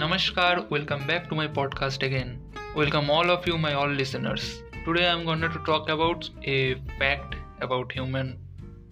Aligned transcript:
Namaskar, 0.00 0.66
welcome 0.70 1.06
back 1.06 1.28
to 1.28 1.34
my 1.34 1.46
podcast 1.46 2.02
again. 2.02 2.38
Welcome 2.74 3.10
all 3.10 3.30
of 3.30 3.46
you, 3.46 3.58
my 3.58 3.74
all 3.74 3.88
listeners. 3.90 4.62
Today 4.86 5.06
I'm 5.06 5.26
going 5.26 5.42
to 5.42 5.48
talk 5.66 5.90
about 5.90 6.30
a 6.44 6.76
fact 6.98 7.34
about 7.60 7.92
human. 7.92 8.30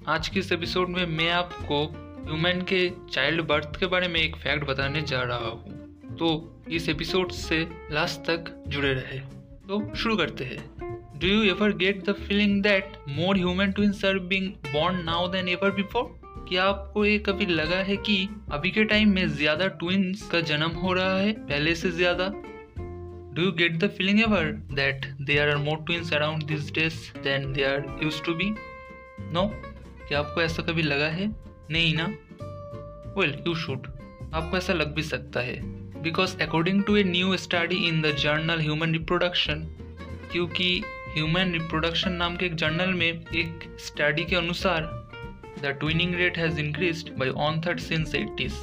आज 0.09 0.29
की 0.29 0.41
इस 0.41 0.53
episode 0.53 0.89
में 0.89 1.07
मैं 1.07 1.31
आपको 1.31 1.79
human 2.27 2.61
के 2.73 2.83
child 3.13 3.47
birth 3.47 3.79
के 3.81 3.87
बारे 3.95 4.09
में 4.09 4.21
एक 4.21 4.37
फैक्ट 4.43 4.65
बताने 4.65 5.03
जा 5.13 5.23
रहा 5.23 5.49
हूँ 5.49 6.17
तो 6.19 6.29
इस 6.79 6.89
एपिसोड 6.89 7.33
से 7.39 7.67
लास्ट 7.93 8.21
तक 8.31 8.55
जुड़े 8.69 8.93
रहे 8.93 9.19
तो 9.69 9.83
शुरू 9.95 10.17
करते 10.17 10.45
हैं 10.45 10.61
do 11.19 11.29
you 11.29 11.43
ever 11.55 11.77
get 11.85 12.05
the 12.09 12.15
feeling 12.27 12.63
that 12.63 12.99
more 13.19 13.37
human 13.37 13.73
twins 13.79 14.05
are 14.05 14.19
being 14.33 14.53
born 14.73 15.03
now 15.05 15.29
than 15.33 15.49
ever 15.49 15.71
before 15.81 16.28
क्या 16.49 16.65
आपको 16.65 17.05
ये 17.05 17.19
कभी 17.19 17.47
लगा 17.47 17.77
है 17.77 17.97
कि 17.97 18.29
अभी 18.53 18.71
के 18.71 18.85
टाइम 18.85 19.09
में 19.15 19.29
ज़्यादा 19.29 19.67
ट्विंस 19.67 20.23
का 20.33 20.41
जन्म 20.41 20.71
हो 20.71 20.93
रहा 20.93 21.17
है, 21.17 21.33
पहले 21.33 21.75
से 21.75 21.91
ज़्यादा? 21.91 22.29
Do 23.35 23.43
you 23.43 23.51
get 23.53 23.77
the 23.79 23.89
feeling 23.89 24.21
ever 24.21 24.45
that 24.73 25.05
there 25.21 25.49
are 25.51 25.57
more 25.57 25.77
twins 25.77 26.13
around 26.15 26.43
this 26.43 26.73
days 26.73 26.95
than 27.23 27.53
they 27.53 27.65
are 27.65 27.99
use 28.03 28.23
to 28.23 28.35
be 28.35 28.51
no 29.33 29.47
क्या 30.09 30.19
आपको 30.19 30.43
ऐसा 30.43 30.63
कभी 30.63 30.83
लगा 30.83 31.09
है? 31.09 31.29
नहीं 31.71 31.95
ना? 31.97 32.07
वेल 33.21 33.35
यू 33.47 33.55
शुड 33.55 33.87
आपको 34.35 34.57
ऐसा 34.57 34.73
लग 34.73 34.95
भी 34.95 35.03
सकता 35.03 35.41
है. 35.41 35.61
Because 36.03 36.37
according 36.43 36.83
to 36.85 36.97
a 36.97 37.03
new 37.05 37.37
study 37.37 37.77
in 37.89 38.01
the 38.03 38.15
journal 38.17 38.61
human 38.61 38.93
reproduction 38.93 39.67
क्योंकि 40.33 40.71
ह्यूमन 41.15 41.53
रिप्रोडक्शन 41.53 42.13
नाम 42.13 42.37
के 42.37 42.47
एक 42.47 42.55
जर्नल 42.55 42.95
में 42.95 43.07
एक 43.07 43.77
स्टडी 43.79 44.25
के 44.25 44.37
अनुसार 44.37 45.08
the 45.63 45.77
twinning 45.81 46.15
rate 46.15 46.39
has 46.39 46.61
increase 46.61 47.05
by 47.19 47.29
on 47.47 47.61
third 47.61 47.81
since 47.81 48.15
eighties 48.15 48.55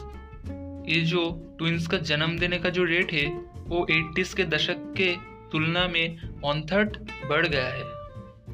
ये 0.89 1.00
जो 1.05 1.30
ट्विंस 1.58 1.88
का 1.88 1.97
जन्म 2.00 2.38
देने 2.39 2.58
का 2.59 2.69
जो 2.69 2.83
रेट 2.83 3.11
है, 3.14 3.25
वो 3.67 3.86
एटीज 3.92 4.33
के 4.33 4.44
दशक 4.45 4.94
के 4.97 5.11
तुलना 5.52 5.88
में 5.88 6.17
वन 6.44 6.61
थर्ड 6.72 6.97
बढ़ 7.30 7.47
गया 7.47 7.67
है। 7.67 7.83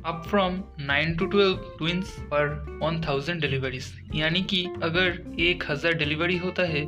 Up 0.05 0.23
from 0.27 0.61
nine 0.81 1.15
to 1.17 1.25
twelve 1.25 1.55
twins 1.77 2.15
per 2.31 2.47
one 2.83 3.01
thousand 3.01 3.41
deliveries 3.41 3.91
यानी 4.15 4.41
कि 4.43 4.63
अगर 4.83 5.35
एक 5.39 5.63
हज़ार 5.69 5.93
डिलीवरी 5.93 6.37
होता 6.37 6.63
है 6.67 6.85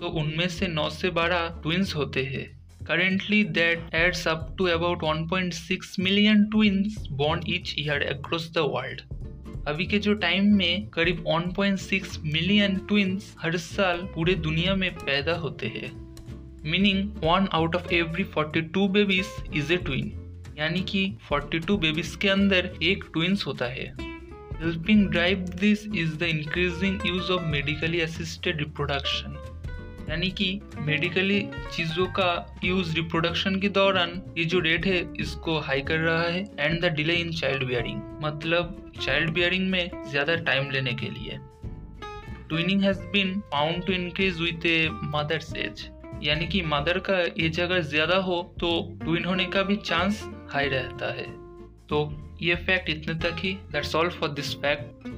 तो 0.00 0.08
उनमें 0.20 0.48
से 0.48 0.66
नौ 0.68 0.88
से 0.90 1.10
बारह 1.12 1.48
ट्विंस 1.62 1.94
होते 1.96 2.24
हैं। 2.24 2.46
Currently 2.86 3.42
that 3.56 3.94
adds 3.94 4.26
up 4.28 4.54
to 4.58 4.66
about 4.68 5.02
1.6 5.04 5.98
million 6.00 6.44
twins 6.52 7.06
born 7.12 7.42
each 7.48 7.74
year 7.78 8.02
across 8.08 8.50
the 8.54 8.68
world 8.74 9.00
अभी 9.68 9.86
के 9.86 9.98
जो 9.98 10.14
टाइम 10.14 10.44
में 10.56 10.86
करीब 10.86 11.24
1.6 11.28 12.18
मिलियन 12.24 12.76
ट्विंस 12.76 13.34
हर 13.38 13.56
साल 13.56 13.98
पूरे 14.14 14.34
दुनिया 14.34 14.74
में 14.74 14.94
पैदा 14.94 15.34
होते 15.34 15.66
हैं। 15.66 15.90
Meaning 16.64 17.10
one 17.16 17.48
out 17.52 17.76
of 17.76 17.94
every 17.94 18.24
42 18.24 18.88
babies 18.88 19.26
is 19.54 19.72
a 19.72 19.76
twin 19.76 20.12
यानी 20.58 20.80
कि 20.80 21.16
42 21.32 21.76
बेबीज 21.78 22.16
के 22.16 22.28
अंदर 22.28 22.70
एक 22.82 23.04
ट्विंस 23.12 23.44
होता 23.46 23.66
है। 23.66 23.86
Helping 24.62 25.08
drive 25.08 25.38
this 25.38 25.86
is 25.86 26.16
the 26.16 26.22
increasing 26.22 27.06
use 27.06 27.32
of 27.32 27.42
medically 27.42 28.00
assisted 28.00 28.58
reproduction 28.58 29.51
यानी 30.08 30.30
कि 30.30 30.48
मेडिकली 30.78 31.40
चीज़ों 31.72 32.06
का 32.18 32.30
यूज़ 32.64 32.94
रिप्रोडक्शन 32.96 33.58
के 33.60 33.68
दौरान 33.70 34.10
ये 34.38 34.44
जो 34.44 34.60
रेट 34.60 34.86
है, 34.86 35.00
इसको 35.20 35.58
हाई 35.60 35.80
कर 35.82 35.98
रहा 35.98 36.22
है 36.22 36.44
and 36.58 36.80
the 36.84 36.92
delay 36.94 37.14
in 37.14 37.32
child 37.32 37.64
bearing 37.64 38.00
मतलब 38.24 38.92
चाइल्ड 39.00 39.30
बियरिंग 39.30 39.70
में 39.70 39.90
ज़्यादा 40.10 40.36
टाइम 40.44 40.70
लेने 40.70 40.94
के 40.94 41.10
लिए। 41.10 41.38
Twinning 42.48 42.82
has 42.82 43.00
been 43.12 43.38
found 43.52 43.84
to 43.86 43.92
increase 43.92 44.40
with 44.40 44.66
a 44.66 44.88
mother's 45.14 45.54
age 45.58 45.88
यानी 46.22 46.46
कि 46.46 46.62
मदर 46.64 46.98
का 47.08 47.18
एज 47.44 47.60
अगर 47.60 47.80
ज़्यादा 47.82 48.16
हो 48.22 48.42
तो 48.60 48.68
ट्विन 49.02 49.24
होने 49.24 49.44
का 49.46 49.62
भी 49.62 49.76
चांस 49.78 50.22
हाई 50.50 50.68
रहता 50.68 51.12
है। 51.14 51.26
तो 51.88 51.98
ये 52.42 52.54
फैक्ट 52.56 52.90
इतने 52.90 53.14
तक 53.20 53.36
ही। 53.38 53.52
That's 53.72 53.94
all 53.96 54.08
for 54.10 54.28
this 54.30 54.54
fact 54.56 55.08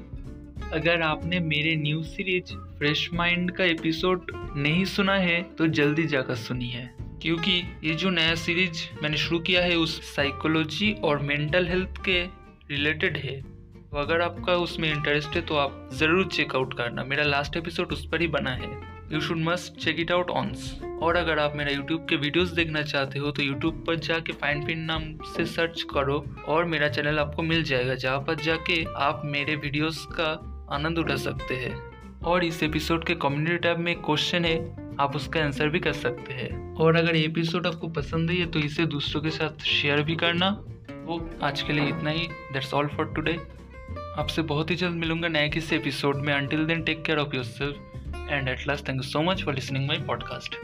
अगर 0.74 1.02
आपने 1.02 1.38
मेरे 1.40 1.74
न्यू 1.76 2.02
सीरीज़ 2.02 2.52
फ्रेश 2.78 3.08
माइंड 3.14 3.50
का 3.50 3.64
एपिसोड 3.64 4.30
नहीं 4.56 4.84
सुना 4.84 5.14
है 5.14 5.42
तो 5.58 5.66
जल्दी 5.68 6.06
जाकर 6.06 6.34
सुनिए। 6.36 6.88
क्योंकि 7.22 7.52
ये 7.84 7.94
जो 7.94 8.10
नया 8.10 8.34
सीरीज़ 8.34 8.82
मैंने 9.02 9.16
शुरू 9.16 9.38
किया 9.38 9.62
है, 9.62 9.76
उस 9.76 10.00
साइकोलॉजी 10.14 10.92
और 11.04 11.18
मेंटल 11.18 11.66
हेल्थ 11.66 12.00
के 12.04 12.20
रिलेटेड 12.70 13.16
है। 13.16 13.40
तो 13.40 13.96
अगर 13.96 14.20
आपका 14.20 14.54
उसमें 14.56 14.90
इंटरेस्ट 14.90 15.36
है 15.36 15.42
तो 15.42 15.56
आप 15.56 15.88
ज़रूर 15.94 16.26
चेकआउट 16.26 16.74
करना। 16.76 17.04
मेरा 17.04 17.24
लास्ट 17.24 17.56
एपिसोड 17.56 17.92
उस 17.92 18.06
पर 18.06 18.20
ही 18.20 18.26
बना 18.28 18.50
है। 18.52 18.70
You 19.12 19.20
should 19.20 19.38
must 19.38 19.76
check 19.76 20.00
it 20.00 20.10
out 20.12 20.30
once 20.30 20.72
और 21.02 21.16
अगर 21.16 21.38
आप 21.38 21.54
मेरा 21.56 21.70
यूट्यूब 21.70 22.06
के 22.08 22.16
वीडियोस 22.16 22.50
देखना 22.52 22.82
चाहते 22.82 23.18
हो 23.18 23.30
तो 23.30 23.42
यूट्यूब 23.42 23.84
पर 23.86 23.96
जाके 23.98 24.32
फाइन 24.32 24.64
पिन 24.66 24.80
नाम 24.82 25.04
से 25.36 25.44
सर्च 25.46 25.82
करो 25.94 26.24
और 26.48 26.64
मेरा 26.64 26.88
चैनल 26.88 27.18
आपको 27.18 27.42
मिल 27.42 27.62
जाएगा। 27.62 27.94
जहाँ 27.96 28.18
पर 28.18 28.42
जाके 28.42 28.82
आप 28.96 29.22
मेरे 29.24 29.56
वीडियोस 29.56 30.04
का 30.10 30.32
आनंद 30.70 30.98
उठा 30.98 31.16
सकते 31.16 31.54
हैं। 31.54 32.20
और 32.20 32.44
इस 32.44 32.62
एपिसोड 32.62 33.04
के 33.04 33.14
कम्युनिटी 33.14 33.56
टैब 33.56 33.78
में 33.78 33.94
क्वेश्चन 33.97 34.44
है, 34.44 34.76
आप 35.00 35.16
उसका 35.16 35.44
आंसर 35.44 35.69
भी 35.69 35.80
कर 35.80 35.92
सकते 35.92 36.34
हैं। 36.34 36.75
और 36.75 36.97
अगर 36.97 37.16
ये 37.16 37.25
एपिसोड 37.25 37.66
आपको 37.66 37.88
पसंद 37.88 38.30
है 38.30 38.47
तो 38.47 38.58
इसे 38.58 38.86
दूसरों 38.86 39.22
के 39.22 39.30
साथ 39.30 39.64
शेयर 39.64 40.03
भी 40.03 40.16
करना। 40.16 40.48
वो 41.04 41.30
आज 41.42 41.62
के 41.62 41.72
लिए 41.72 41.88
इतना 41.88 42.10
ही। 42.10 42.28
दैट्स 42.53 42.74
ऑल 42.74 42.86
फॉर 42.86 43.12
टुडे 43.14 43.38
आपसे 44.19 44.42
बहुत 44.42 44.70
ही 44.70 44.76
जल्द 44.76 44.92
मिलूँगा 44.92 45.28
नए 45.28 45.48
किसी 45.48 45.76
एपिसोड 45.76 46.16
में। 46.16 46.32
Until 46.34 46.64
then 46.66 46.82
take 46.82 47.03
care 47.03 47.19
of 47.19 47.34
your 47.34 47.44
self 47.44 47.76
and 48.30 48.48
at 48.48 48.66
last 48.66 48.88
thank 48.88 48.97
you 48.97 49.10
so 49.10 49.22
much 49.22 49.44
for 49.44 49.54
listening 49.54 49.88
my 49.88 49.97
podcast 49.97 50.56